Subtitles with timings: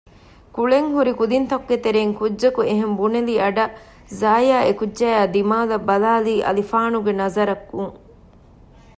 [0.55, 3.73] ކުޅެން ހުރި ކުދިންތަކުގެ ތެރެއިން ކުއްޖަކު އެހެން ބުނެލި އަޑަށް
[4.19, 7.93] ޒާޔާ އެކުއްޖާއަށް ބަލާލީ އަލިފާނުގެ ނަޒަރަކުން